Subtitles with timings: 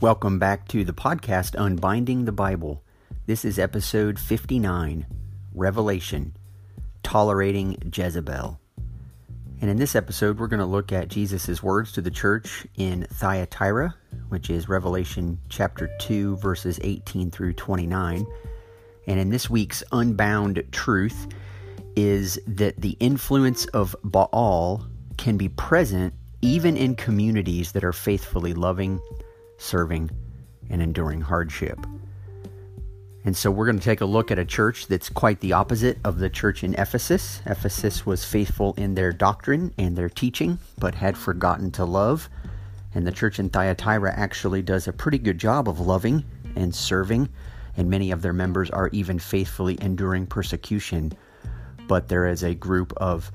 [0.00, 2.84] Welcome back to the podcast Unbinding the Bible.
[3.26, 5.04] This is episode 59
[5.52, 6.36] Revelation
[7.02, 8.60] Tolerating Jezebel.
[9.60, 13.08] And in this episode, we're going to look at Jesus' words to the church in
[13.10, 13.96] Thyatira,
[14.28, 18.24] which is Revelation chapter 2, verses 18 through 29.
[19.08, 21.26] And in this week's Unbound Truth
[21.96, 28.54] is that the influence of Baal can be present even in communities that are faithfully
[28.54, 29.00] loving,
[29.58, 30.10] serving,
[30.70, 31.78] and enduring hardship.
[33.24, 35.98] And so we're going to take a look at a church that's quite the opposite
[36.04, 37.42] of the church in Ephesus.
[37.44, 42.30] Ephesus was faithful in their doctrine and their teaching, but had forgotten to love.
[42.94, 46.24] And the church in Thyatira actually does a pretty good job of loving
[46.56, 47.28] and serving,
[47.76, 51.12] and many of their members are even faithfully enduring persecution.
[51.86, 53.30] But there is a group of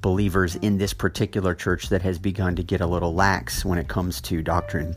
[0.00, 3.88] believers in this particular church that has begun to get a little lax when it
[3.88, 4.94] comes to doctrine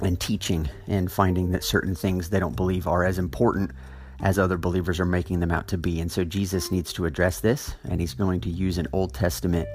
[0.00, 3.70] and teaching and finding that certain things they don't believe are as important
[4.22, 6.00] as other believers are making them out to be.
[6.00, 9.68] And so Jesus needs to address this, and he's going to use an Old Testament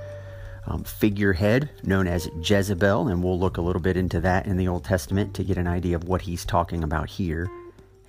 [0.68, 4.68] um, figurehead known as Jezebel, and we'll look a little bit into that in the
[4.68, 7.50] Old Testament to get an idea of what he's talking about here.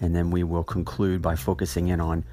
[0.01, 2.25] And then we will conclude by focusing in on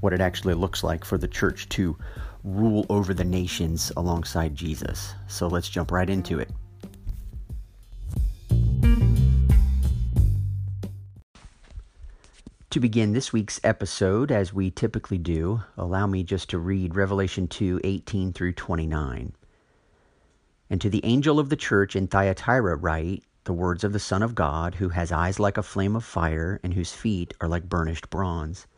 [0.00, 1.96] what it actually looks like for the church to
[2.44, 5.14] rule over the nations alongside Jesus.
[5.28, 6.50] So let's jump right into it.
[12.70, 17.48] To begin this week's episode, as we typically do, allow me just to read Revelation
[17.48, 19.32] 2 18 through 29.
[20.70, 24.22] And to the angel of the church in Thyatira write the words of the Son
[24.22, 27.68] of God, who has eyes like a flame of fire, and whose feet are like
[27.68, 28.68] burnished bronze.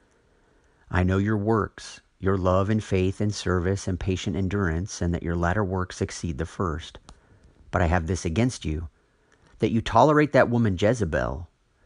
[0.91, 5.23] I know your works your love and faith and service and patient endurance, and that
[5.23, 6.99] your latter works exceed the first.
[7.71, 8.89] But I have this against you
[9.59, 11.47] that you tolerate that woman Jezebel,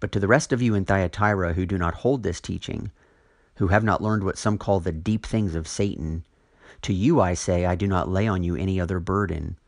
[0.00, 2.90] But to the rest of you in Thyatira who do not hold this teaching,
[3.56, 6.24] who have not learned what some call the deep things of Satan,
[6.82, 9.58] to you I say, I do not lay on you any other burden.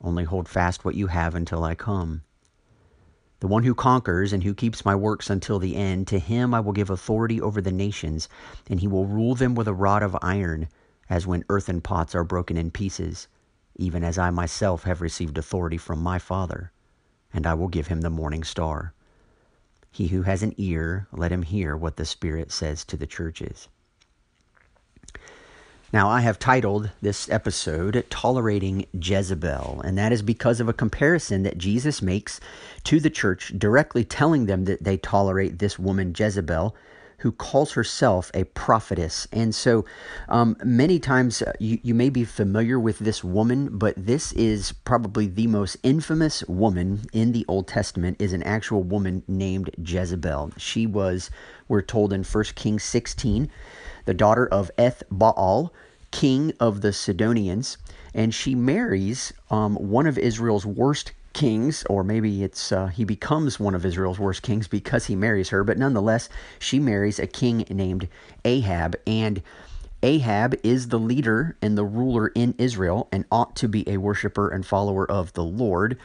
[0.00, 2.22] Only hold fast what you have until I come.
[3.40, 6.60] The one who conquers and who keeps my works until the end, to him I
[6.60, 8.26] will give authority over the nations,
[8.70, 10.68] and he will rule them with a rod of iron,
[11.10, 13.28] as when earthen pots are broken in pieces,
[13.76, 16.72] even as I myself have received authority from my Father,
[17.34, 18.94] and I will give him the morning star.
[19.94, 23.68] He who has an ear, let him hear what the Spirit says to the churches.
[25.92, 31.44] Now, I have titled this episode Tolerating Jezebel, and that is because of a comparison
[31.44, 32.40] that Jesus makes
[32.82, 36.74] to the church, directly telling them that they tolerate this woman, Jezebel,
[37.18, 39.26] who calls herself a prophetess.
[39.32, 39.84] And so,
[40.28, 44.72] um, many times uh, you, you may be familiar with this woman, but this is
[44.72, 50.52] probably the most infamous woman in the Old Testament, is an actual woman named Jezebel.
[50.56, 51.30] She was,
[51.68, 53.50] we're told in 1 Kings 16,
[54.04, 55.72] the daughter of Eth Baal,
[56.10, 57.76] king of the Sidonians,
[58.14, 63.60] and she marries um, one of Israel's worst kings, or maybe it's uh, he becomes
[63.60, 65.62] one of Israel's worst kings because he marries her.
[65.64, 66.28] But nonetheless,
[66.58, 68.08] she marries a king named
[68.44, 69.42] Ahab, and
[70.02, 74.48] Ahab is the leader and the ruler in Israel and ought to be a worshiper
[74.48, 75.98] and follower of the Lord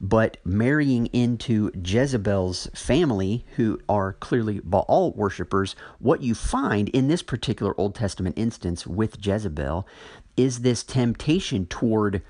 [0.00, 7.22] but marrying into Jezebel's family, who are clearly Baal worshippers, what you find in this
[7.22, 9.86] particular Old Testament instance with Jezebel
[10.36, 12.22] is this temptation toward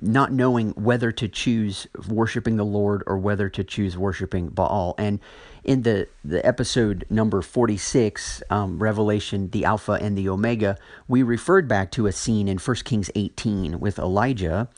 [0.00, 4.94] not knowing whether to choose worshiping the Lord or whether to choose worshiping Baal.
[4.98, 5.20] And
[5.64, 10.76] in the, the episode number 46, um, Revelation, the Alpha and the Omega,
[11.08, 14.68] we referred back to a scene in 1 Kings 18 with Elijah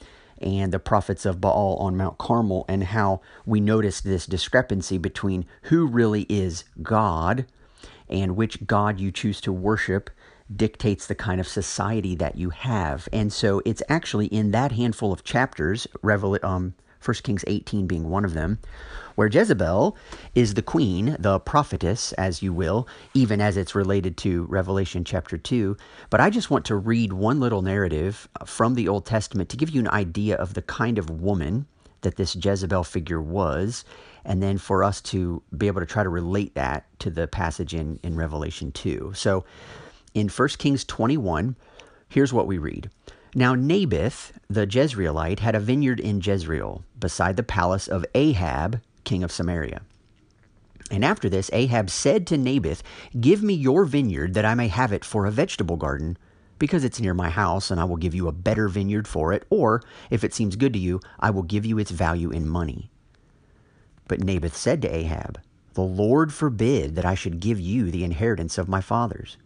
[0.41, 5.45] and the prophets of Baal on Mount Carmel, and how we noticed this discrepancy between
[5.63, 7.47] who really is God
[8.09, 10.11] and which God you choose to worship
[10.55, 13.09] dictates the kind of society that you have.
[13.13, 16.75] And so it's actually in that handful of chapters, Revel- um,
[17.05, 18.59] 1 Kings 18 being one of them,
[19.15, 19.97] where Jezebel
[20.35, 25.39] is the queen, the prophetess, as you will, even as it's related to Revelation chapter
[25.39, 25.77] 2.
[26.11, 29.71] But I just want to read one little narrative from the Old Testament to give
[29.71, 31.67] you an idea of the kind of woman
[32.03, 33.85] that this Jezebel figure was,
[34.25, 37.75] and then for us to be able to try to relate that to the passage
[37.75, 39.13] in, in Revelation 2.
[39.15, 39.45] So
[40.15, 41.57] in 1 Kings 21,
[42.09, 42.91] here's what we read.
[43.35, 49.23] Now, Naboth, the Jezreelite, had a vineyard in Jezreel, beside the palace of Ahab, king
[49.23, 49.83] of Samaria.
[50.91, 52.83] And after this, Ahab said to Naboth,
[53.21, 56.17] Give me your vineyard that I may have it for a vegetable garden,
[56.59, 59.45] because it's near my house, and I will give you a better vineyard for it,
[59.51, 62.91] or, if it seems good to you, I will give you its value in money.
[64.09, 65.39] But Naboth said to Ahab,
[65.75, 69.37] The Lord forbid that I should give you the inheritance of my fathers.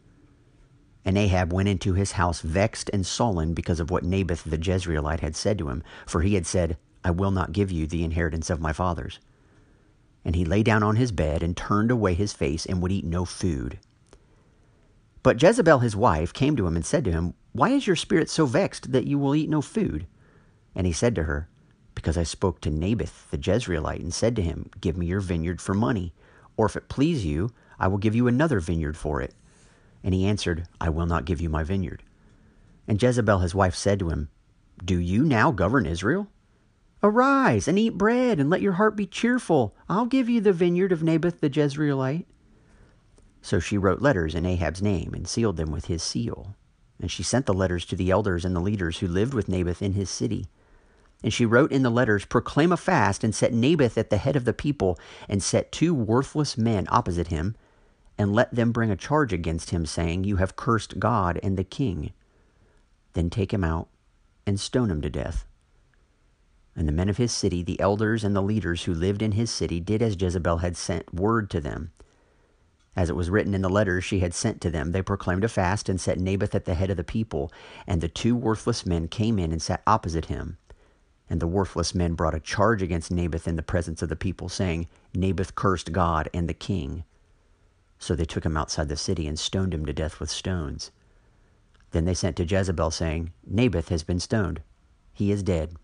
[1.04, 5.20] And Ahab went into his house vexed and sullen because of what Naboth the Jezreelite
[5.20, 8.50] had said to him, for he had said, I will not give you the inheritance
[8.50, 9.19] of my fathers.
[10.25, 13.04] And he lay down on his bed and turned away his face and would eat
[13.04, 13.78] no food.
[15.25, 18.31] But Jezebel his wife came to him and said to him, Why is your spirit
[18.31, 20.06] so vexed that you will eat no food?
[20.75, 21.49] And he said to her,
[21.94, 25.60] Because I spoke to Naboth the Jezreelite and said to him, Give me your vineyard
[25.60, 26.14] for money,
[26.56, 29.34] or if it please you, I will give you another vineyard for it.
[30.04, 32.02] And he answered, I will not give you my vineyard.
[32.88, 34.28] And Jezebel his wife said to him,
[34.84, 36.28] Do you now govern Israel?
[37.02, 39.75] Arise and eat bread, and let your heart be cheerful.
[39.88, 42.26] I'll give you the vineyard of Naboth the Jezreelite.
[43.40, 46.54] So she wrote letters in Ahab's name and sealed them with his seal.
[47.00, 49.82] And she sent the letters to the elders and the leaders who lived with Naboth
[49.82, 50.46] in his city.
[51.25, 54.37] And she wrote in the letters, Proclaim a fast, and set Naboth at the head
[54.37, 57.56] of the people, and set two worthless men opposite him,
[58.19, 61.64] and let them bring a charge against him, saying, You have cursed God and the
[61.64, 62.12] king.
[63.14, 63.88] Then take him out
[64.47, 65.47] and stone him to death.
[66.75, 69.50] And the men of his city, the elders and the leaders who lived in his
[69.50, 71.93] city, did as Jezebel had sent word to them.
[72.94, 75.49] As it was written in the letters she had sent to them, they proclaimed a
[75.49, 77.50] fast and set Naboth at the head of the people.
[77.87, 80.59] And the two worthless men came in and sat opposite him.
[81.29, 84.50] And the worthless men brought a charge against Naboth in the presence of the people,
[84.50, 87.05] saying, Naboth cursed God and the king.
[88.02, 90.90] So they took him outside the city and stoned him to death with stones.
[91.93, 94.60] Then they sent to Jezebel, saying, Naboth has been stoned.
[95.12, 95.76] He is dead.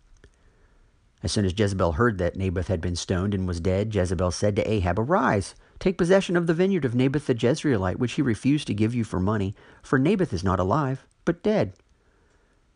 [1.23, 4.57] As soon as Jezebel heard that Naboth had been stoned and was dead, Jezebel said
[4.57, 8.67] to Ahab, Arise, take possession of the vineyard of Naboth the Jezreelite, which he refused
[8.67, 11.75] to give you for money, for Naboth is not alive, but dead.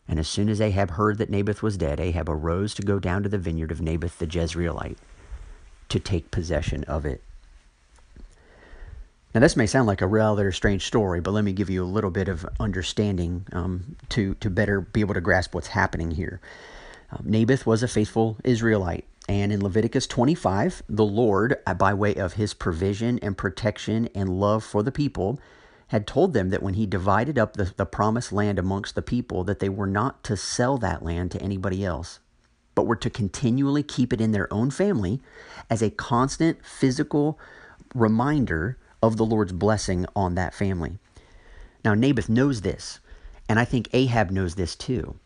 [0.07, 3.23] And as soon as Ahab heard that Naboth was dead, Ahab arose to go down
[3.23, 4.99] to the vineyard of Naboth the Jezreelite
[5.89, 7.21] to take possession of it.
[9.33, 11.85] Now, this may sound like a rather strange story, but let me give you a
[11.85, 16.39] little bit of understanding um, to, to better be able to grasp what's happening here.
[17.11, 19.05] Um, Naboth was a faithful Israelite.
[19.27, 24.39] And in Leviticus 25, the Lord, uh, by way of his provision and protection and
[24.39, 25.39] love for the people,
[25.87, 29.43] had told them that when he divided up the, the promised land amongst the people,
[29.45, 32.19] that they were not to sell that land to anybody else,
[32.75, 35.21] but were to continually keep it in their own family
[35.71, 37.39] as a constant physical
[37.95, 40.97] reminder of the Lord's blessing on that family.
[41.83, 42.99] Now, Naboth knows this,
[43.49, 45.19] and I think Ahab knows this too.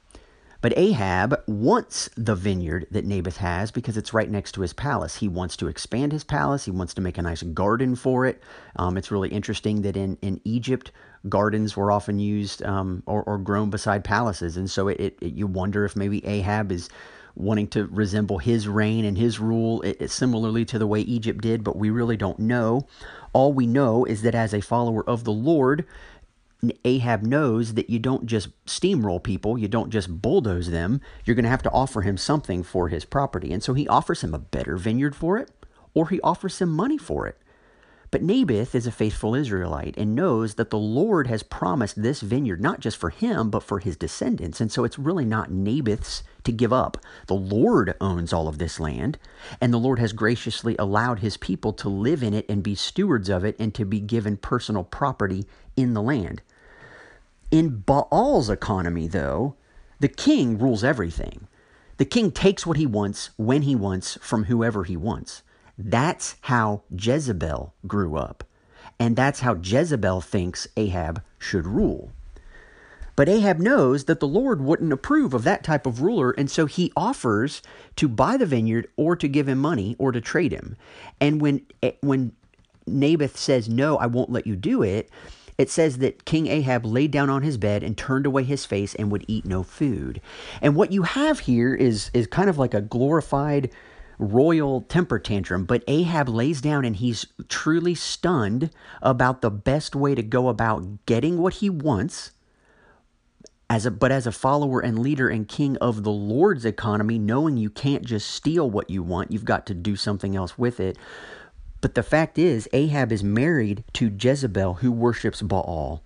[0.60, 5.18] But Ahab wants the vineyard that Naboth has because it's right next to his palace.
[5.18, 6.66] He wants to expand his palace.
[6.66, 8.42] He wants to make a nice garden for it.
[8.78, 10.92] Um, it's really interesting that in, in Egypt,
[11.30, 14.58] gardens were often used um, or, or, grown beside palaces.
[14.58, 16.90] And so it, it, it, you wonder if maybe Ahab is
[17.40, 21.64] wanting to resemble his reign and his rule it, similarly to the way Egypt did,
[21.64, 22.88] but we really don't know.
[23.34, 25.86] All we know is that as a follower of the Lord,
[26.84, 31.02] Ahab knows that you don't just steamroll people, you don't just bulldoze them.
[31.24, 33.54] You're going to have to offer him something for his property.
[33.54, 35.52] And so he offers him a better vineyard for it,
[35.94, 37.38] or he offers him money for it.
[38.10, 42.62] But Naboth is a faithful Israelite and knows that the Lord has promised this vineyard
[42.62, 44.62] not just for him, but for his descendants.
[44.62, 46.98] And so it's really not Naboth's to give up.
[47.28, 49.18] The Lord owns all of this land,
[49.60, 53.28] and the Lord has graciously allowed his people to live in it and be stewards
[53.28, 55.46] of it and to be given personal property
[55.76, 56.42] in the land.
[57.52, 59.56] In Baal's economy, though,
[60.00, 61.48] the king rules everything.
[61.98, 65.42] The king takes what he wants when he wants from whoever he wants.
[65.78, 68.44] That's how Jezebel grew up.
[69.00, 72.12] And that's how Jezebel thinks Ahab should rule.
[73.16, 76.68] But Ahab knows that the Lord wouldn't approve of that type of ruler, and so
[76.68, 77.64] he offers
[77.96, 80.76] to buy the vineyard or to give him money or to trade him.
[81.20, 82.34] And when eh, when
[82.86, 85.10] Naboth says, "No, I won't let you do it,"
[85.58, 88.94] it says that King Ahab laid down on his bed and turned away his face
[88.94, 90.22] and would eat no food.
[90.62, 93.72] And what you have here is is kind of like a glorified
[94.20, 98.70] royal temper tantrum, but Ahab lays down and he's truly stunned
[99.02, 102.32] about the best way to go about getting what he wants
[103.70, 107.58] as a but as a follower and leader and king of the Lord's economy, knowing
[107.58, 110.98] you can't just steal what you want, you've got to do something else with it.
[111.82, 116.02] But the fact is, Ahab is married to Jezebel, who worships Baal.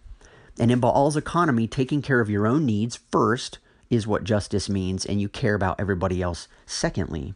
[0.60, 5.06] And in Baal's economy, taking care of your own needs first is what justice means,
[5.06, 7.36] and you care about everybody else secondly.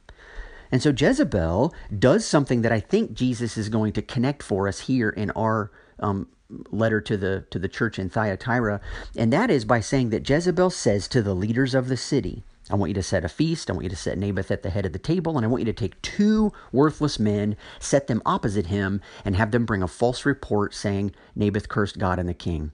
[0.71, 4.81] And so Jezebel does something that I think Jesus is going to connect for us
[4.81, 6.27] here in our um,
[6.71, 8.81] letter to the to the church in Thyatira,
[9.15, 12.75] and that is by saying that Jezebel says to the leaders of the city, I
[12.75, 13.69] want you to set a feast.
[13.69, 15.61] I want you to set Naboth at the head of the table, and I want
[15.61, 19.87] you to take two worthless men, set them opposite him, and have them bring a
[19.87, 22.71] false report saying Naboth cursed God and the king.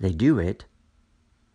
[0.00, 0.64] They do it.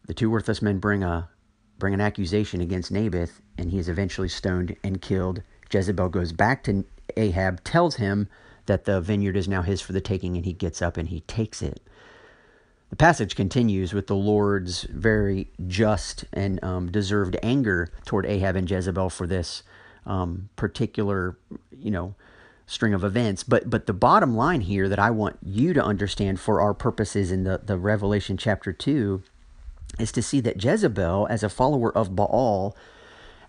[0.06, 1.30] The two worthless men bring a
[1.78, 5.42] bring an accusation against Naboth, and he is eventually stoned and killed.
[5.72, 8.28] Jezebel goes back to Ahab, tells him
[8.66, 11.22] that the vineyard is now his for the taking, and he gets up and he
[11.22, 11.82] takes it.
[12.90, 18.70] The passage continues with the Lord's very just and um, deserved anger toward Ahab and
[18.70, 19.64] Jezebel for this
[20.06, 21.38] um, particular,
[21.70, 22.16] you know,
[22.66, 23.44] string of events.
[23.44, 27.30] But but the bottom line here that I want you to understand for our purposes
[27.30, 29.22] in the, the Revelation chapter two
[30.00, 32.76] is to see that Jezebel, as a follower of Baal,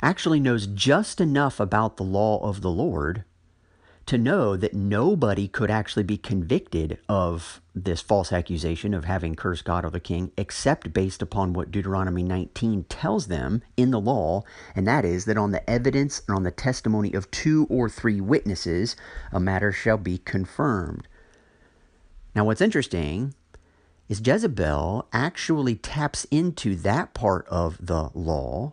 [0.03, 3.25] actually knows just enough about the law of the Lord
[4.09, 9.67] to know that nobody could actually be convicted of this false accusation of having cursed
[9.67, 14.45] God or the king except based upon what Deuteronomy 19 tells them in the law,
[14.75, 18.19] and that is that on the evidence and on the testimony of two or three
[18.19, 18.97] witnesses,
[19.31, 21.07] a matter shall be confirmed.
[22.35, 23.35] Now, what's interesting
[24.09, 28.73] is Jezebel actually taps into that part of the law,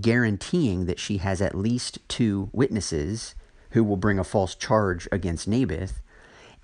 [0.00, 3.34] guaranteeing that she has at least two witnesses
[3.70, 6.00] who will bring a false charge against Naboth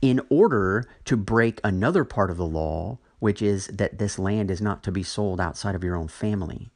[0.00, 4.62] in order to break another part of the law, which is that this land is
[4.62, 6.70] not to be sold outside of your own family.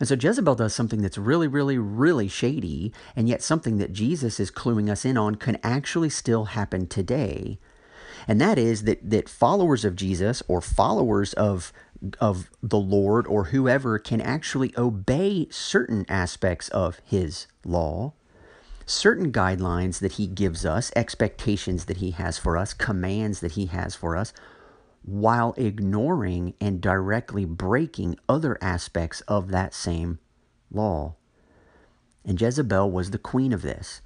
[0.00, 4.38] And so Jezebel does something that's really, really, really shady, and yet something that Jesus
[4.38, 7.58] is cluing us in on can actually still happen today.
[8.28, 11.72] And that is that, that followers of Jesus or followers of,
[12.20, 18.12] of the Lord or whoever can actually obey certain aspects of his law
[18.88, 23.66] certain guidelines that He gives us, expectations that He has for us, commands that He
[23.66, 24.32] has for us,
[25.02, 30.18] while ignoring and directly breaking other aspects of that same
[30.70, 31.14] law.
[32.24, 34.00] And Jezebel was the queen of this.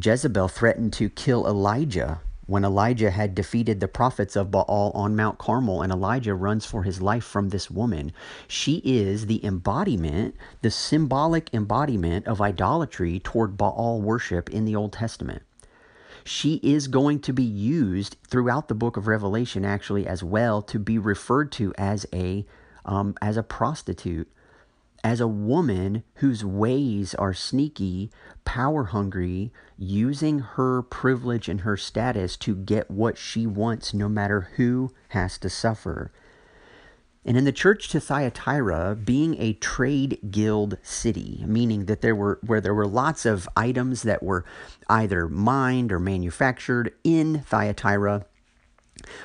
[0.00, 5.38] Jezebel threatened to kill Elijah when Elijah had defeated the prophets of Baal on Mount
[5.38, 8.12] Carmel, and Elijah runs for his life from this woman.
[8.46, 14.92] She is the embodiment, the symbolic embodiment of idolatry toward Baal worship in the Old
[14.92, 15.42] Testament.
[16.24, 20.78] She is going to be used throughout the book of Revelation, actually, as well, to
[20.78, 22.46] be referred to as a
[22.86, 24.30] um, as a prostitute
[25.04, 28.10] as a woman whose ways are sneaky,
[28.46, 34.48] power hungry, using her privilege and her status to get what she wants, no matter
[34.56, 36.10] who has to suffer.
[37.22, 42.38] And in the church to Thyatira, being a trade guild city, meaning that there were
[42.42, 44.44] where there were lots of items that were
[44.88, 48.26] either mined or manufactured in Thyatira,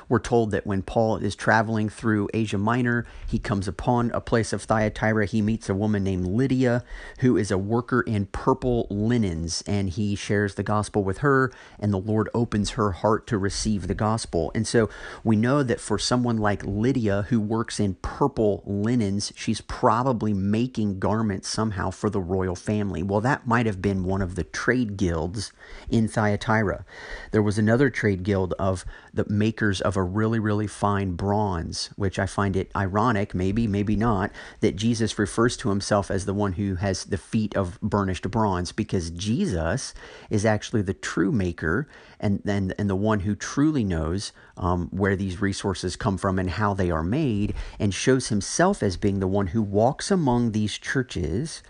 [0.07, 4.53] we're told that when Paul is traveling through Asia Minor, he comes upon a place
[4.53, 5.25] of Thyatira.
[5.25, 6.83] He meets a woman named Lydia,
[7.19, 11.93] who is a worker in purple linens, and he shares the gospel with her, and
[11.93, 14.51] the Lord opens her heart to receive the gospel.
[14.55, 14.89] And so
[15.24, 21.00] we know that for someone like Lydia, who works in purple linens, she's probably making
[21.00, 23.03] garments somehow for the royal family.
[23.03, 25.51] Well, that might have been one of the trade guilds
[25.89, 26.86] in Thyatira.
[27.31, 31.89] There was another trade guild of the makers makers of a really, really fine bronze,
[31.95, 36.33] which I find it ironic, maybe, maybe not, that Jesus refers to himself as the
[36.33, 39.93] one who has the feet of burnished bronze, because Jesus
[40.29, 41.88] is actually the true maker
[42.19, 46.49] and, and, and the one who truly knows um, where these resources come from and
[46.49, 50.77] how they are made, and shows himself as being the one who walks among these
[50.79, 51.61] churches,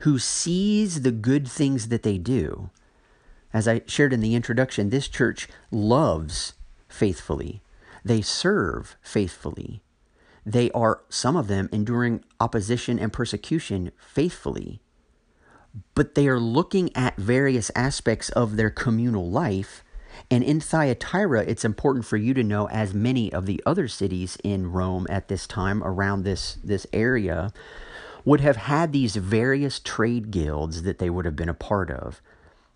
[0.00, 2.70] who sees the good things that they do.
[3.52, 6.54] As I shared in the introduction, this church loves
[6.94, 7.60] faithfully.
[8.04, 9.82] They serve faithfully.
[10.46, 14.80] They are, some of them, enduring opposition and persecution faithfully.
[15.94, 19.82] But they are looking at various aspects of their communal life.
[20.30, 24.38] And in Thyatira, it's important for you to know, as many of the other cities
[24.44, 27.52] in Rome at this time around this, this area
[28.24, 32.22] would have had these various trade guilds that they would have been a part of.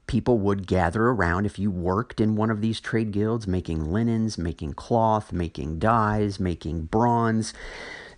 [0.08, 4.36] People would gather around if you worked in one of these trade guilds making linens,
[4.36, 7.54] making cloth, making dyes, making bronze.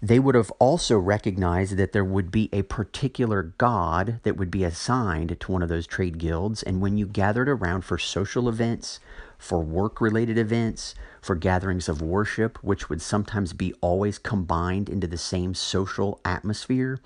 [0.02, 4.64] They would have also recognized that there would be a particular god that would be
[4.64, 6.62] assigned to one of those trade guilds.
[6.62, 8.98] And when you gathered around for social events,
[9.36, 15.06] for work related events, for gatherings of worship, which would sometimes be always combined into
[15.06, 16.98] the same social atmosphere,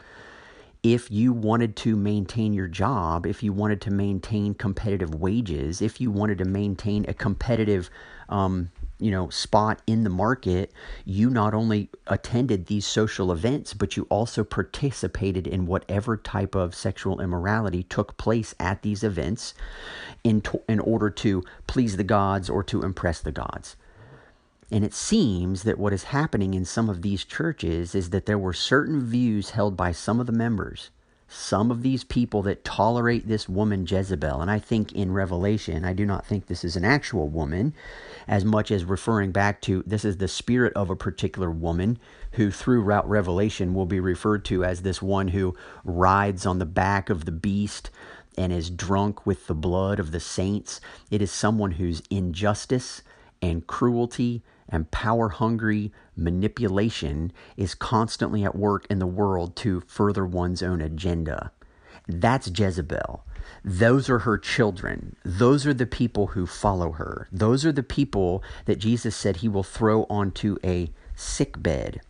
[0.84, 5.98] if you wanted to maintain your job, if you wanted to maintain competitive wages, if
[5.98, 7.88] you wanted to maintain a competitive,
[8.28, 10.70] um, you know, spot in the market,
[11.06, 16.74] you not only attended these social events, but you also participated in whatever type of
[16.74, 19.54] sexual immorality took place at these events
[20.22, 23.74] in, to- in order to please the gods or to impress the gods.
[24.74, 28.36] And it seems that what is happening in some of these churches is that there
[28.36, 30.90] were certain views held by some of the members,
[31.28, 34.40] some of these people that tolerate this woman Jezebel.
[34.40, 37.72] And I think in Revelation, I do not think this is an actual woman,
[38.26, 41.96] as much as referring back to this is the spirit of a particular woman
[42.32, 45.54] who, throughout Revelation, will be referred to as this one who
[45.84, 47.90] rides on the back of the beast
[48.36, 50.80] and is drunk with the blood of the saints.
[51.12, 53.02] It is someone whose injustice
[53.40, 60.24] and cruelty and power hungry manipulation is constantly at work in the world to further
[60.26, 61.52] one's own agenda.
[62.06, 63.24] That's Jezebel.
[63.64, 65.16] Those are her children.
[65.24, 67.28] Those are the people who follow her.
[67.30, 72.00] Those are the people that Jesus said he will throw onto a sick bed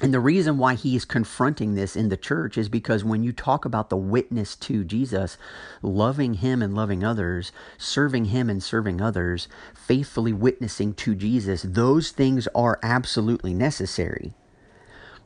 [0.00, 3.32] and the reason why he is confronting this in the church is because when you
[3.32, 5.36] talk about the witness to Jesus,
[5.82, 12.10] loving him and loving others, serving him and serving others, faithfully witnessing to Jesus, those
[12.12, 14.34] things are absolutely necessary.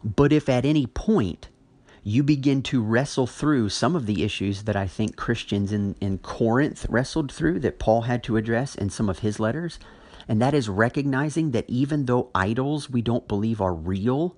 [0.02, 1.48] But if at any point
[2.02, 6.18] you begin to wrestle through some of the issues that I think Christians in, in
[6.18, 9.78] Corinth wrestled through, that Paul had to address in some of his letters,
[10.26, 14.36] and that is recognizing that even though idols we don't believe are real,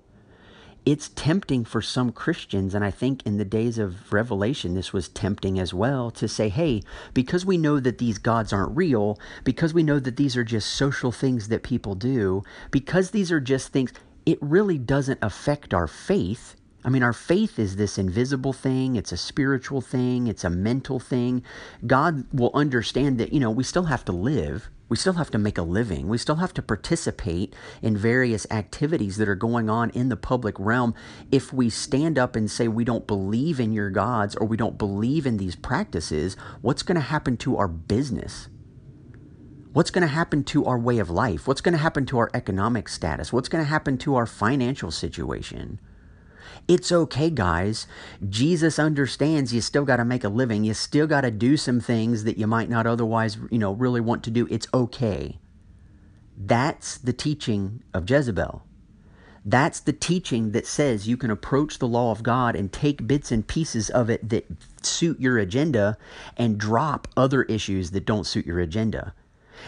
[0.85, 5.09] it's tempting for some Christians, and I think in the days of Revelation, this was
[5.09, 9.73] tempting as well to say, hey, because we know that these gods aren't real, because
[9.73, 13.69] we know that these are just social things that people do, because these are just
[13.69, 13.93] things,
[14.27, 16.55] it really doesn't affect our faith.
[16.83, 20.99] I mean, our faith is this invisible thing, it's a spiritual thing, it's a mental
[20.99, 21.41] thing.
[21.87, 24.69] God will understand that, you know, we still have to live.
[24.87, 26.07] We still have to make a living.
[26.07, 30.55] We still have to participate in various activities that are going on in the public
[30.59, 30.93] realm.
[31.31, 34.77] If we stand up and say we don't believe in your gods or we don't
[34.77, 38.47] believe in these practices, what's going to happen to our business?
[39.73, 41.47] What's going to happen to our way of life?
[41.47, 43.33] What's going to happen to our economic status?
[43.33, 45.79] What's going to happen to our financial situation?
[46.67, 47.85] It's okay, guys.
[48.27, 50.63] Jesus understands you still got to make a living.
[50.63, 54.01] You still got to do some things that you might not otherwise, you know, really
[54.01, 54.47] want to do.
[54.49, 55.37] It's okay.
[56.35, 58.63] That's the teaching of Jezebel.
[59.47, 63.31] That's the teaching that says you can approach the law of God and take bits
[63.31, 64.47] and pieces of it that
[64.81, 65.99] suit your agenda
[66.35, 69.13] and drop other issues that don't suit your agenda.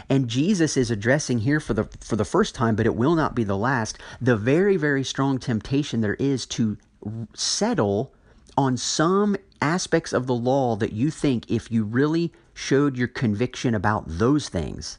[0.08, 3.36] And Jesus is addressing here for the for the first time, but it will not
[3.36, 6.76] be the last, the very very strong temptation there is to
[7.34, 8.12] settle
[8.56, 13.74] on some aspects of the law that you think if you really showed your conviction
[13.74, 14.98] about those things,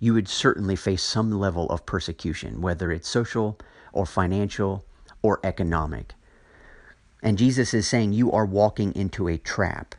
[0.00, 3.58] you would certainly face some level of persecution, whether it's social
[3.92, 4.84] or financial
[5.22, 6.14] or economic.
[7.22, 9.94] And Jesus is saying you are walking into a trap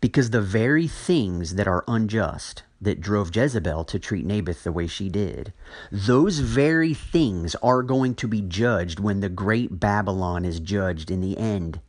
[0.00, 4.86] because the very things that are unjust, that drove Jezebel to treat Naboth the way
[4.86, 5.52] she did.
[5.90, 11.20] Those very things are going to be judged when the great Babylon is judged in
[11.20, 11.80] the end.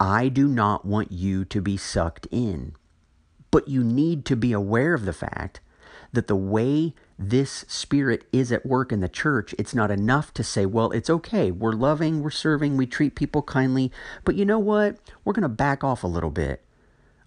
[0.00, 2.74] I do not want you to be sucked in.
[3.50, 5.60] But you need to be aware of the fact
[6.12, 10.44] that the way this spirit is at work in the church, it's not enough to
[10.44, 11.50] say, well, it's okay.
[11.50, 13.90] We're loving, we're serving, we treat people kindly.
[14.24, 14.98] But you know what?
[15.24, 16.62] We're going to back off a little bit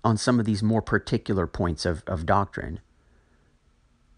[0.03, 2.79] on some of these more particular points of, of doctrine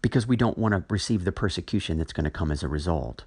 [0.04, 3.24] because we don't want to receive the persecution that's going to come as a result.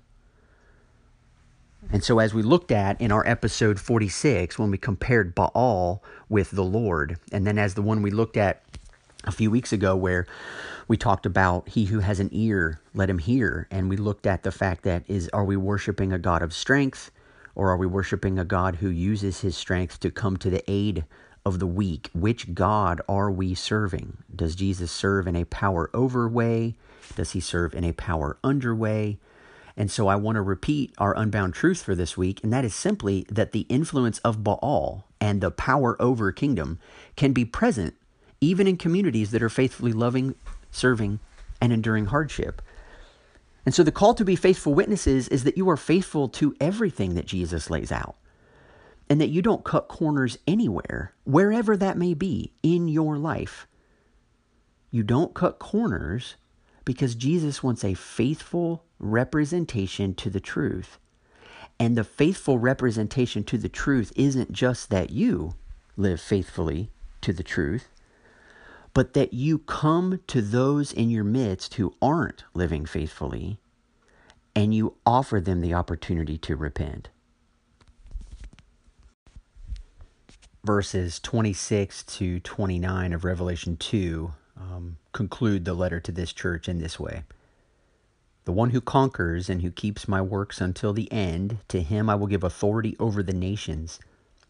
[1.91, 6.51] And so, as we looked at in our episode 46, when we compared Baal with
[6.51, 8.61] the Lord, and then as the one we looked at
[9.23, 10.27] a few weeks ago, where
[10.87, 14.43] we talked about he who has an ear, let him hear, and we looked at
[14.43, 17.09] the fact that is, are we worshiping a God of strength,
[17.55, 21.05] or are we worshiping a God who uses his strength to come to the aid
[21.47, 22.09] of the weak.
[22.13, 24.17] Which God are we serving?
[24.35, 26.75] Does Jesus serve in a power over way?
[27.15, 29.17] Does he serve in a power under way?
[29.77, 32.75] And so I want to repeat our unbound truth for this week, and that is
[32.75, 36.79] simply that the influence of Baal and the power over kingdom
[37.15, 37.95] can be present
[38.41, 40.35] even in communities that are faithfully loving,
[40.69, 41.19] serving,
[41.61, 42.61] and enduring hardship.
[43.65, 47.15] And so the call to be faithful witnesses is that you are faithful to everything
[47.15, 48.15] that Jesus lays out
[49.09, 53.67] and that you don't cut corners anywhere, wherever that may be in your life.
[54.91, 56.35] You don't cut corners
[56.85, 60.97] because Jesus wants a faithful representation to the truth.
[61.79, 65.55] And the faithful representation to the truth isn't just that you
[65.95, 66.89] live faithfully
[67.21, 67.89] to the truth,
[68.93, 73.59] but that you come to those in your midst who aren't living faithfully
[74.55, 77.09] and you offer them the opportunity to repent.
[80.67, 86.79] Verses 26 to 29 of Revelation 2 um, conclude the letter to this church in
[86.79, 87.23] this way.
[88.43, 92.15] The one who conquers and who keeps my works until the end, to him I
[92.15, 94.01] will give authority over the nations,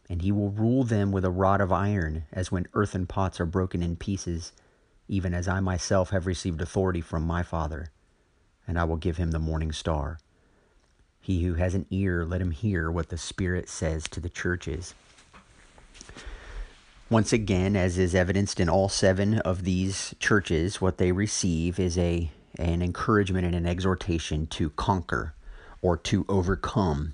[0.10, 3.46] and he will rule them with a rod of iron, as when earthen pots are
[3.46, 4.54] broken in pieces,
[5.08, 7.92] even as I myself have received authority from my Father,
[8.68, 10.18] and I will give him the morning star.
[11.22, 14.96] He who has an ear, let him hear what the Spirit says to the churches.
[17.10, 21.98] Once again, as is evidenced in all seven of these churches, what they receive is
[21.98, 22.30] a
[22.60, 25.34] an encouragement and an exhortation to conquer
[25.82, 27.14] or to overcome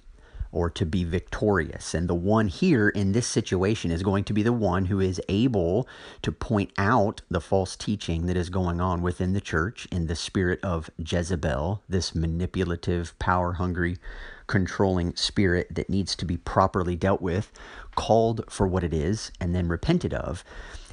[0.53, 1.93] or to be victorious.
[1.93, 5.19] And the one here in this situation is going to be the one who is
[5.27, 5.87] able
[6.21, 10.15] to point out the false teaching that is going on within the church in the
[10.15, 13.97] spirit of Jezebel, this manipulative, power hungry,
[14.45, 17.51] controlling spirit that needs to be properly dealt with,
[17.95, 20.43] called for what it is, and then repented of.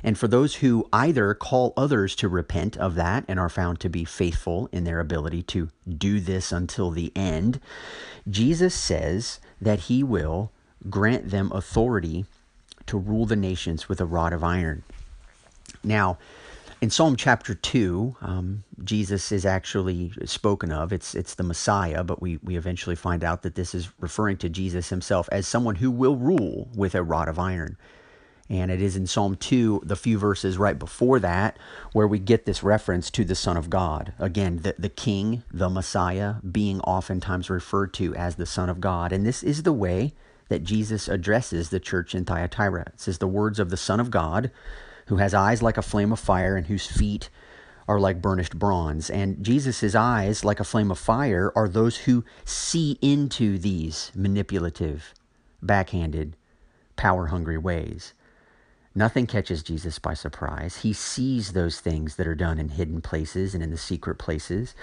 [0.02, 3.88] And for those who either call others to repent of that and are found to
[3.88, 7.60] be faithful in their ability to do this until the end,
[8.28, 10.52] Jesus says that he will
[10.88, 12.24] grant them authority
[12.86, 14.82] to rule the nations with a rod of iron.
[15.84, 16.18] Now,
[16.80, 20.92] in Psalm chapter 2, um, Jesus is actually spoken of.
[20.92, 24.48] It's, it's the Messiah, but we, we eventually find out that this is referring to
[24.48, 27.76] Jesus himself as someone who will rule with a rod of iron.
[28.48, 31.58] And it is in Psalm 2, the few verses right before that,
[31.92, 34.12] where we get this reference to the Son of God.
[34.18, 39.12] Again, the, the King, the Messiah, being oftentimes referred to as the Son of God.
[39.12, 40.14] And this is the way
[40.48, 42.86] that Jesus addresses the church in Thyatira.
[42.94, 44.50] It says, The words of the Son of God,
[45.10, 47.30] who has eyes like a flame of fire and whose feet
[47.88, 49.10] are like burnished bronze.
[49.10, 55.12] And Jesus' eyes, like a flame of fire, are those who see into these manipulative,
[55.60, 56.36] backhanded,
[56.94, 58.14] power hungry ways.
[58.94, 60.82] Nothing catches Jesus by surprise.
[60.82, 64.76] He sees those things that are done in hidden places and in the secret places.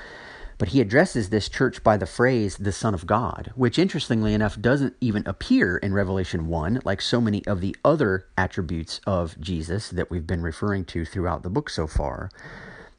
[0.57, 4.59] But he addresses this church by the phrase, the Son of God, which interestingly enough
[4.59, 9.89] doesn't even appear in Revelation 1, like so many of the other attributes of Jesus
[9.89, 12.31] that we've been referring to throughout the book so far.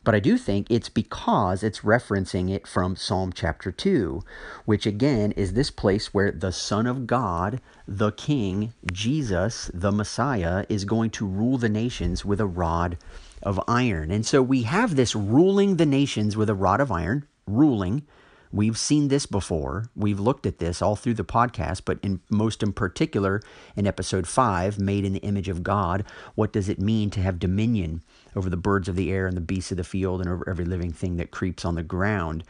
[0.05, 4.23] But I do think it's because it's referencing it from Psalm chapter 2,
[4.65, 10.65] which again is this place where the Son of God, the King, Jesus, the Messiah,
[10.69, 12.97] is going to rule the nations with a rod
[13.43, 14.11] of iron.
[14.11, 18.07] And so we have this ruling the nations with a rod of iron, ruling.
[18.51, 19.91] We've seen this before.
[19.95, 23.43] We've looked at this all through the podcast, but in most in particular
[23.77, 27.39] in episode 5, made in the image of God, what does it mean to have
[27.39, 28.03] dominion
[28.35, 30.65] over the birds of the air and the beasts of the field and over every
[30.65, 32.43] living thing that creeps on the ground?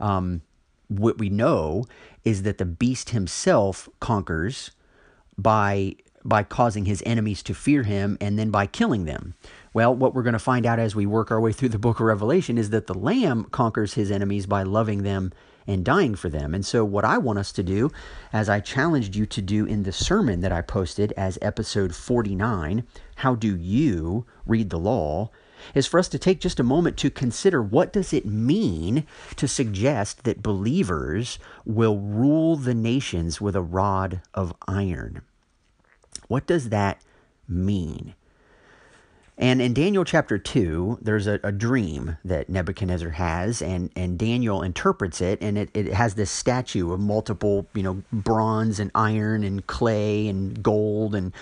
[0.00, 0.42] Um,
[0.88, 1.84] what we know
[2.24, 4.70] is that the beast himself conquers
[5.38, 9.34] by by causing his enemies to fear him and then by killing them.
[9.76, 12.00] Well, what we're going to find out as we work our way through the book
[12.00, 15.34] of Revelation is that the Lamb conquers his enemies by loving them
[15.66, 16.54] and dying for them.
[16.54, 17.92] And so, what I want us to do,
[18.32, 22.86] as I challenged you to do in the sermon that I posted as episode 49,
[23.16, 25.28] How Do You Read the Law?
[25.74, 29.46] is for us to take just a moment to consider what does it mean to
[29.46, 35.20] suggest that believers will rule the nations with a rod of iron.
[36.28, 37.02] What does that
[37.46, 38.14] mean?
[39.38, 44.62] And in Daniel chapter 2, there's a, a, dream that Nebuchadnezzar has, and, and Daniel
[44.62, 49.44] interprets it, and it, it has this statue of multiple, you know, bronze and iron
[49.44, 51.34] and clay and gold and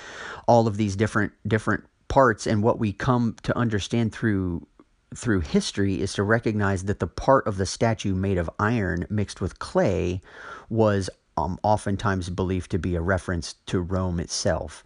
[0.49, 2.49] all of these different different parts.
[2.49, 4.67] And what we come to understand through
[5.15, 9.41] through history is to recognize that the part of the statue made of iron mixed
[9.41, 10.21] with clay
[10.69, 14.83] was um, oftentimes believed to be a reference to Rome itself.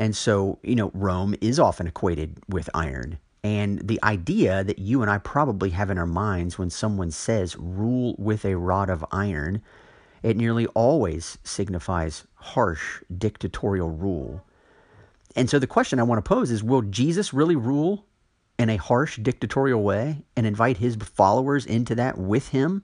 [0.00, 3.18] And so, you know, Rome is often equated with iron.
[3.44, 7.54] And the idea that you and I probably have in our minds when someone says
[7.58, 9.60] rule with a rod of iron,
[10.22, 14.42] it nearly always signifies harsh dictatorial rule.
[15.36, 18.06] And so the question I want to pose is Will Jesus really rule
[18.58, 22.82] in a harsh dictatorial way and invite his followers into that with him?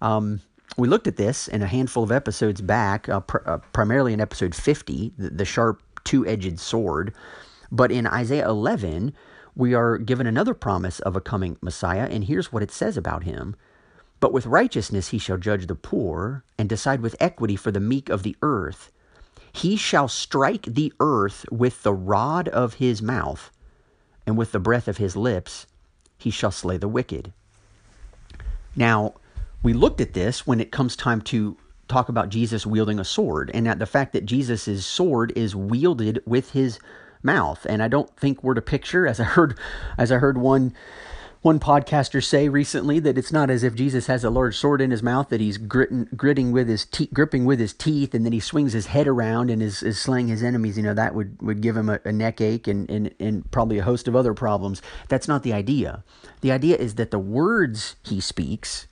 [0.00, 0.40] Um,
[0.78, 4.20] we looked at this in a handful of episodes back, uh, pr- uh, primarily in
[4.20, 7.14] episode 50, the, the sharp two edged sword.
[7.70, 9.14] But in Isaiah 11,
[9.56, 13.24] we are given another promise of a coming Messiah, and here's what it says about
[13.24, 13.56] him.
[14.20, 18.08] But with righteousness he shall judge the poor, and decide with equity for the meek
[18.08, 18.90] of the earth.
[19.52, 23.50] He shall strike the earth with the rod of his mouth,
[24.26, 25.66] and with the breath of his lips
[26.18, 27.32] he shall slay the wicked.
[28.74, 29.14] Now,
[29.62, 31.56] we looked at this when it comes time to
[31.88, 36.22] talk about Jesus wielding a sword, and that the fact that Jesus' sword is wielded
[36.26, 36.78] with his
[37.22, 37.66] mouth.
[37.68, 39.58] And I don't think we're to picture, as I heard,
[39.98, 40.74] as I heard one
[41.44, 44.90] one podcaster say recently that it's not as if Jesus has a large sword in
[44.90, 48.32] his mouth that he's gritting, gritting with his te- gripping with his teeth, and then
[48.32, 50.78] he swings his head around and is, is slaying his enemies.
[50.78, 53.76] You know that would, would give him a, a neck ache and, and and probably
[53.76, 54.80] a host of other problems.
[55.08, 56.02] That's not the idea.
[56.40, 58.86] The idea is that the words he speaks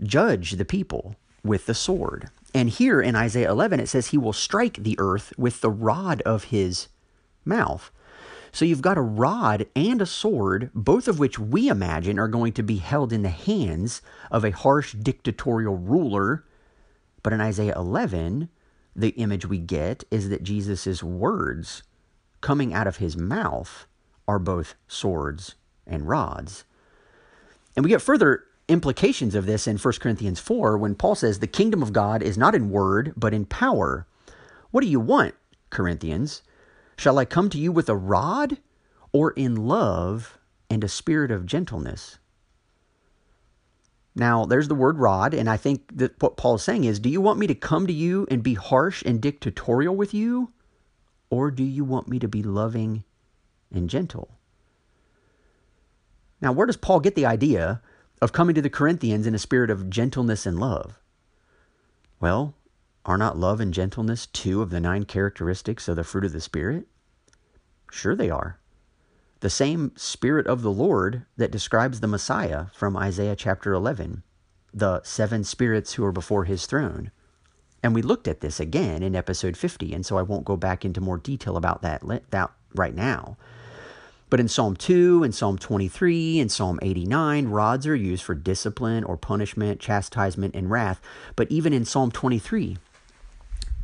[0.00, 1.16] judge the people
[1.46, 2.30] with the sword.
[2.54, 6.22] And here in Isaiah 11 it says he will strike the earth with the rod
[6.22, 6.88] of his
[7.44, 7.90] mouth.
[8.52, 12.54] So you've got a rod and a sword, both of which we imagine are going
[12.54, 16.44] to be held in the hands of a harsh dictatorial ruler.
[17.22, 18.48] But in Isaiah 11,
[18.94, 21.82] the image we get is that Jesus' words
[22.40, 23.86] coming out of his mouth
[24.26, 25.56] are both swords
[25.86, 26.64] and rods.
[27.76, 31.46] And we get further implications of this in 1 Corinthians 4 when Paul says, The
[31.46, 34.06] kingdom of God is not in word, but in power.
[34.70, 35.34] What do you want,
[35.70, 36.42] Corinthians?
[36.96, 38.58] Shall I come to you with a rod
[39.12, 42.18] or in love and a spirit of gentleness?
[44.14, 47.10] Now, there's the word rod, and I think that what Paul is saying is do
[47.10, 50.52] you want me to come to you and be harsh and dictatorial with you?
[51.28, 53.04] Or do you want me to be loving
[53.70, 54.30] and gentle?
[56.40, 57.82] Now, where does Paul get the idea
[58.20, 60.98] of coming to the Corinthians in a spirit of gentleness and love?
[62.20, 62.54] Well,
[63.06, 66.40] are not love and gentleness two of the nine characteristics of the fruit of the
[66.40, 66.88] Spirit?
[67.90, 68.58] Sure, they are.
[69.40, 74.24] The same Spirit of the Lord that describes the Messiah from Isaiah chapter 11,
[74.74, 77.12] the seven spirits who are before his throne.
[77.80, 80.84] And we looked at this again in episode 50, and so I won't go back
[80.84, 83.36] into more detail about that, that right now.
[84.28, 89.04] But in Psalm 2, in Psalm 23, in Psalm 89, rods are used for discipline
[89.04, 91.00] or punishment, chastisement, and wrath.
[91.36, 92.76] But even in Psalm 23,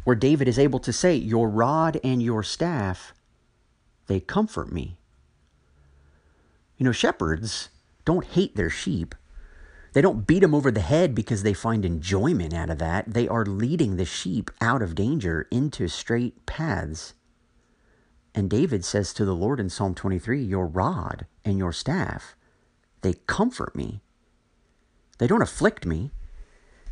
[0.05, 3.13] where David is able to say, Your rod and your staff,
[4.09, 4.97] they comfort me.
[6.77, 7.69] You know, shepherds
[8.05, 9.15] don't hate their sheep.
[9.93, 13.13] They don't beat them over the head because they find enjoyment out of that.
[13.13, 17.15] They are leading the sheep out of danger into straight paths.
[18.35, 22.35] And David says to the Lord in Psalm 23, Your rod and your staff,
[23.03, 24.01] they comfort me.
[25.19, 26.11] They don't afflict me.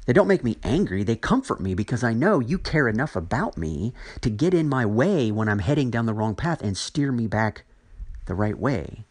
[0.07, 1.03] They don't make me angry.
[1.03, 4.85] They comfort me because I know you care enough about me to get in my
[4.85, 7.65] way when I'm heading down the wrong path and steer me back
[8.27, 9.05] the right way.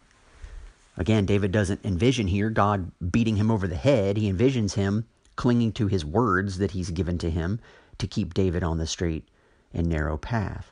[0.97, 4.17] Again, David doesn't envision here God beating him over the head.
[4.17, 7.59] He envisions him clinging to his words that he's given to him
[7.97, 9.25] to keep David on the straight
[9.73, 10.71] and narrow path.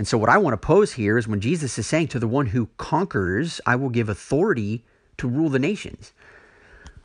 [0.00, 2.26] And so, what I want to pose here is when Jesus is saying to the
[2.26, 4.82] one who conquers, I will give authority
[5.18, 6.14] to rule the nations.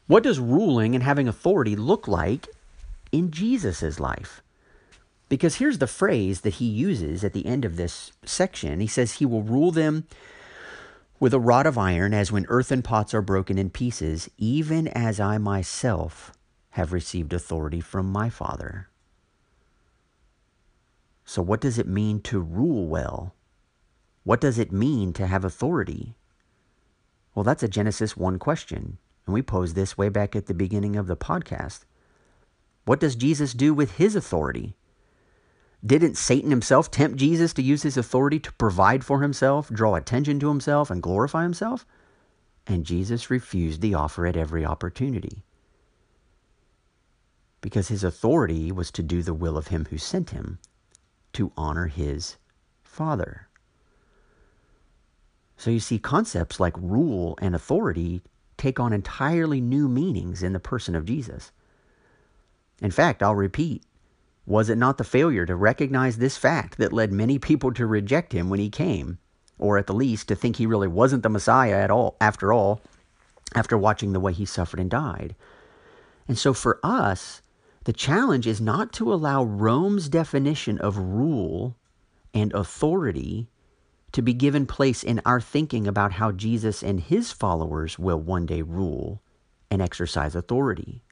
[0.08, 2.48] What does ruling and having authority look like
[3.12, 4.42] in Jesus' life?
[5.28, 8.80] Because here's the phrase that he uses at the end of this section.
[8.80, 10.08] He says, He will rule them
[11.20, 15.20] with a rod of iron, as when earthen pots are broken in pieces, even as
[15.20, 16.32] I myself
[16.70, 18.88] have received authority from my Father.
[21.26, 23.34] So, what does it mean to rule well?
[24.24, 26.16] What does it mean to have authority?
[27.34, 29.00] Well, that's a Genesis 1 question.
[29.26, 31.86] And we posed this way back at the beginning of the podcast.
[32.86, 34.76] What does Jesus do with his authority?
[35.84, 40.40] Didn't Satan himself tempt Jesus to use his authority to provide for himself, draw attention
[40.40, 41.86] to himself, and glorify himself?
[42.68, 45.44] And Jesus refused the offer at every opportunity.
[47.62, 50.60] Because his authority was to do the will of him who sent him,
[51.36, 52.38] to honor his
[52.84, 53.48] Father.
[55.58, 58.22] So you see, concepts like rule and authority
[58.58, 61.52] take on entirely new meanings in the person of Jesus.
[62.82, 63.84] In fact, I'll repeat
[64.48, 68.32] was it not the failure to recognize this fact that led many people to reject
[68.32, 69.18] him when he came,
[69.58, 72.80] or at the least to think he really wasn't the Messiah at all, after all,
[73.56, 75.36] after watching the way he suffered and died?
[76.28, 77.42] And so for us,
[77.86, 81.78] the challenge is not to allow Rome's definition of rule
[82.34, 83.48] and authority
[84.12, 88.48] to be given place in our thinking about how Jesus and his followers will one
[88.48, 89.22] day rule
[89.70, 91.04] and exercise authority.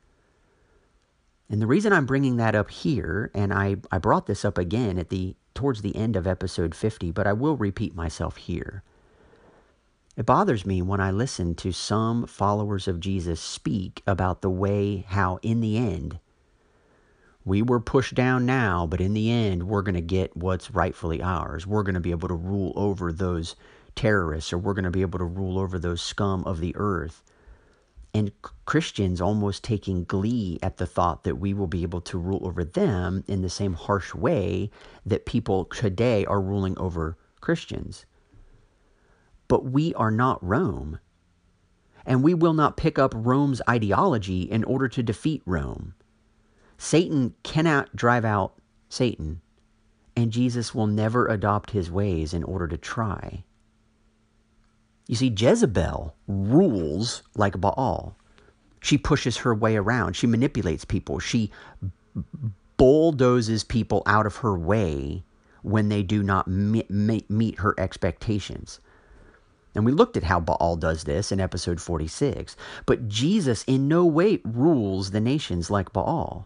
[1.47, 4.97] And the reason I'm bringing that up here, and I, I brought this up again
[4.97, 8.81] at the towards the end of episode 50, but I will repeat myself here.
[10.17, 15.05] It bothers me when I listen to some followers of Jesus speak about the way
[15.09, 16.19] how in the end
[17.45, 21.21] we were pushed down now, but in the end, we're going to get what's rightfully
[21.21, 21.67] ours.
[21.67, 23.56] We're going to be able to rule over those
[23.95, 27.21] terrorists, or we're going to be able to rule over those scum of the earth.
[28.13, 28.32] And
[28.65, 32.63] Christians almost taking glee at the thought that we will be able to rule over
[32.63, 34.69] them in the same harsh way
[35.06, 38.06] that people today are ruling over Christians.
[39.47, 40.99] But we are not Rome.
[42.06, 45.95] And we will not pick up Rome's ideology in order to defeat Rome.
[46.83, 48.55] Satan cannot drive out
[48.89, 49.39] Satan,
[50.17, 53.45] and Jesus will never adopt his ways in order to try.
[55.07, 58.17] You see, Jezebel rules like Baal.
[58.81, 60.17] She pushes her way around.
[60.17, 61.19] She manipulates people.
[61.19, 61.51] She
[62.75, 65.23] bulldozes people out of her way
[65.61, 68.81] when they do not meet her expectations.
[69.73, 72.57] And we looked at how Baal does this in episode 46.
[72.85, 76.45] But Jesus in no way rules the nations like Baal.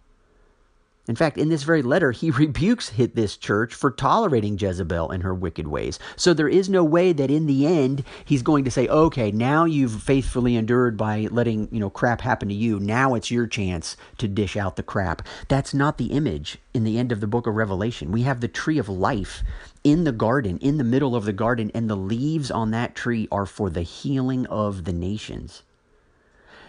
[1.07, 5.33] In fact, in this very letter, he rebukes this church for tolerating Jezebel and her
[5.33, 5.99] wicked ways.
[6.17, 9.63] So there is no way that in the end he's going to say, "Okay, now
[9.63, 12.79] you've faithfully endured by letting, you know, crap happen to you.
[12.79, 16.97] Now it's your chance to dish out the crap." That's not the image in the
[16.97, 18.11] end of the book of Revelation.
[18.11, 19.43] We have the tree of life
[19.83, 23.29] in the garden, in the middle of the garden, and the leaves on that tree
[23.31, 25.63] are for the healing of the nations.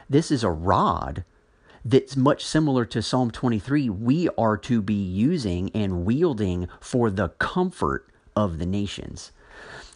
[0.09, 1.24] This is a rod
[1.85, 7.31] that's much similar to Psalm 23, we are to be using and wielding for the
[7.31, 9.33] comfort of the nations.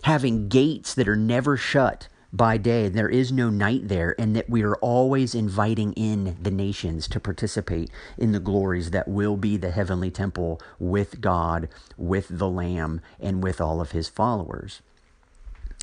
[0.02, 4.48] Having gates that are never shut by day, there is no night there, and that
[4.48, 9.58] we are always inviting in the nations to participate in the glories that will be
[9.58, 11.68] the heavenly temple with God,
[11.98, 14.80] with the Lamb, and with all of his followers.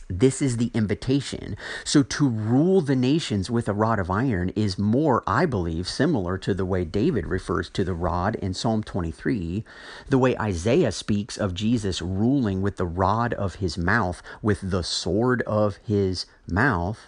[0.10, 1.56] This is the invitation.
[1.84, 6.36] So to rule the nations with a rod of iron is more, I believe, similar
[6.40, 9.64] to the way David refers to the rod in Psalm 23,
[10.08, 14.84] the way Isaiah speaks of Jesus ruling with the rod of his mouth, with the
[14.84, 17.00] sword of his mouth,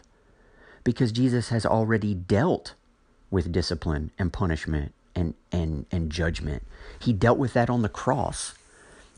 [0.84, 2.76] because Jesus has already dealt
[3.32, 6.68] with discipline and punishment and, and, and judgment.
[7.00, 8.54] He dealt with that on the cross.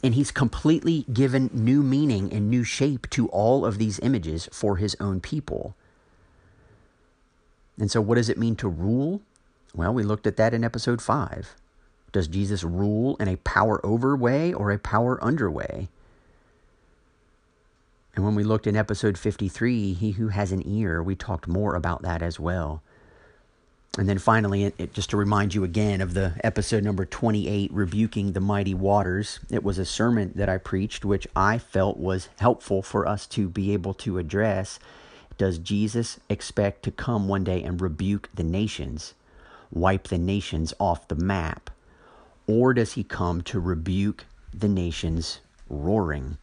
[0.03, 4.75] And he's completely given new meaning and new shape to all of these images for
[4.75, 5.75] his own people.
[7.79, 9.21] And so, what does it mean to rule?
[9.73, 11.55] Well, we looked at that in episode 5.
[12.11, 15.89] Does Jesus rule in a power over way or a power under way?
[18.15, 21.75] And when we looked in episode 53, He who has an ear, we talked more
[21.75, 22.83] about that as well.
[23.95, 27.71] And then finally, it, it, just to remind you again of the episode number 28,
[27.71, 29.39] Rebuking the Mighty Waters.
[29.51, 33.47] It was a sermon that I preached, which I felt was helpful for us to
[33.47, 34.79] be able to address.
[35.37, 39.13] Does Jesus expect to come one day and rebuke the nations,
[39.71, 41.69] wipe the nations off the map?
[42.47, 46.39] Or does he come to rebuke the nations roaring?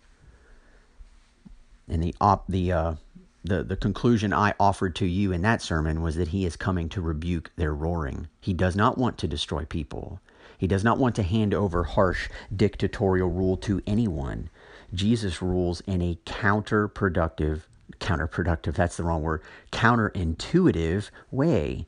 [1.88, 2.94] And the, op, the, uh,
[3.42, 6.88] the, the conclusion I offered to you in that sermon was that he is coming
[6.90, 8.28] to rebuke their roaring.
[8.40, 10.20] He does not want to destroy people.
[10.58, 14.50] He does not want to hand over harsh dictatorial rule to anyone.
[14.92, 17.62] Jesus rules in a counterproductive,
[17.98, 21.86] counterproductive, that's the wrong word, counterintuitive way.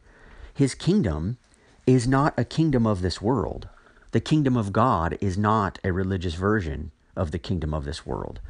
[0.55, 1.37] His kingdom
[1.87, 3.69] is not a kingdom of this world.
[4.13, 8.41] The kingdom of God is not a religious version of the kingdom of this world,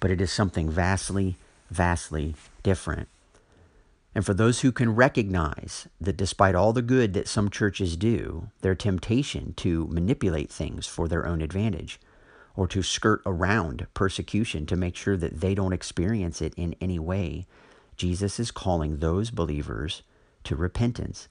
[0.00, 1.36] but it is something vastly
[1.70, 3.08] vastly different.
[4.14, 8.48] And for those who can recognize that despite all the good that some churches do,
[8.62, 12.00] their temptation to manipulate things for their own advantage
[12.56, 16.98] or to skirt around persecution to make sure that they don't experience it in any
[16.98, 17.46] way,
[17.96, 20.02] Jesus is calling those believers
[20.44, 21.28] to repentance.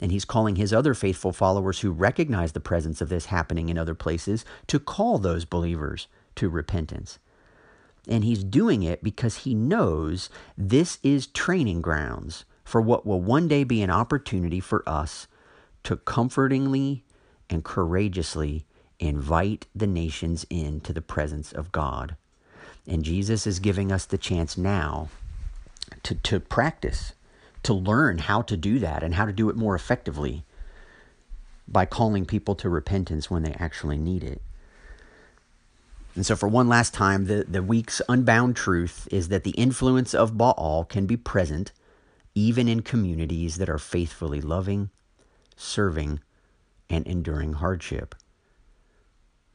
[0.00, 3.78] And he's calling his other faithful followers who recognize the presence of this happening in
[3.78, 7.20] other places to call those believers to repentance.
[8.08, 13.48] And he's doing it because he knows this is training grounds for what will one
[13.48, 15.26] day be an opportunity for us
[15.84, 17.04] to comfortingly
[17.48, 18.64] and courageously
[18.98, 22.16] invite the nations into the presence of God.
[22.86, 25.08] And Jesus is giving us the chance now
[26.02, 27.12] to, to practice,
[27.62, 30.44] to learn how to do that and how to do it more effectively
[31.66, 34.42] by calling people to repentance when they actually need it.
[36.14, 40.12] And so, for one last time, the, the week's unbound truth is that the influence
[40.14, 41.72] of Baal can be present
[42.34, 44.90] even in communities that are faithfully loving,
[45.56, 46.20] serving,
[46.88, 48.14] and enduring hardship.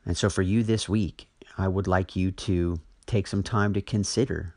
[0.06, 1.28] And so, for you this week,
[1.58, 4.54] I would like you to take some time to consider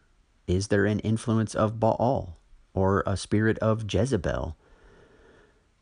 [0.47, 2.39] is there an influence of Baal
[2.73, 4.57] or a spirit of Jezebel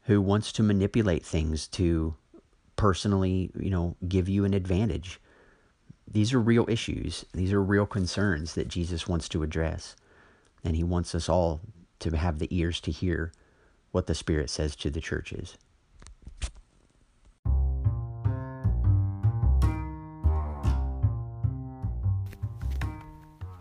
[0.02, 2.16] who wants to manipulate things to
[2.74, 5.20] personally, you know, give you an advantage?
[6.08, 7.24] These are real issues.
[7.34, 9.96] These are real concerns that Jesus wants to address.
[10.64, 11.60] And he wants us all
[12.00, 13.32] to have the ears to hear
[13.90, 15.56] what the Spirit says to the churches.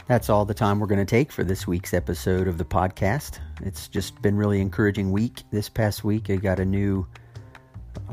[0.08, 3.39] That's all the time we're going to take for this week's episode of the podcast.
[3.62, 5.41] It's just been really encouraging week.
[5.52, 7.08] This past week, I got a new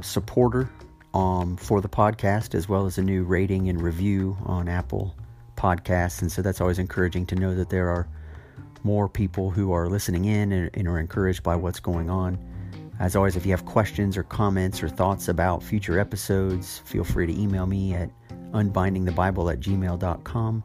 [0.00, 0.70] supporter
[1.14, 5.14] um, for the podcast, as well as a new rating and review on Apple
[5.56, 6.22] Podcasts.
[6.22, 8.08] And so that's always encouraging to know that there are
[8.84, 12.38] more people who are listening in and, and are encouraged by what's going on.
[12.98, 17.26] As always, if you have questions or comments or thoughts about future episodes, feel free
[17.26, 18.10] to email me at
[18.52, 20.64] unbindingthebible at gmail.com.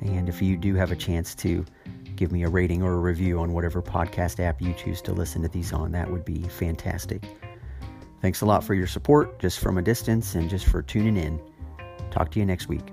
[0.00, 1.64] And if you do have a chance to
[2.16, 5.42] give me a rating or a review on whatever podcast app you choose to listen
[5.42, 7.22] to these on, that would be fantastic.
[8.22, 11.40] Thanks a lot for your support, just from a distance, and just for tuning in.
[12.12, 12.92] Talk to you next week.